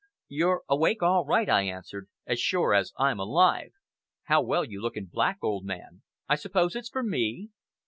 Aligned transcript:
"You're 0.27 0.63
awake 0.67 1.03
all 1.03 1.25
right," 1.25 1.47
I 1.47 1.61
answered, 1.61 2.09
"as 2.25 2.39
sure 2.39 2.73
as 2.73 2.91
I'm 2.97 3.19
alive! 3.19 3.69
How 4.23 4.41
well 4.41 4.65
you 4.65 4.81
look 4.81 4.97
in 4.97 5.05
black, 5.05 5.37
old 5.43 5.63
man! 5.63 6.01
I 6.27 6.37
suppose 6.37 6.75
it's 6.75 6.89
for 6.89 7.03
me?" 7.03 7.51